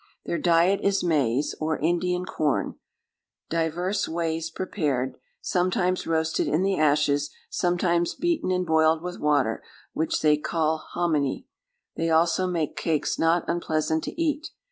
[0.25, 2.73] "Their diet is maize, or Indian corn,
[3.51, 9.61] divers ways prepared; sometimes roasted in the ashes; sometimes beaten and boiled with water,
[9.93, 11.43] which they call homine;
[11.97, 14.47] they also make cakes not unpleasant to eat.